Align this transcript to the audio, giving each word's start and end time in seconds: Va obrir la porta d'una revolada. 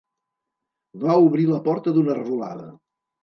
Va 1.03 1.17
obrir 1.27 1.45
la 1.51 1.59
porta 1.69 1.93
d'una 1.99 2.17
revolada. 2.21 2.67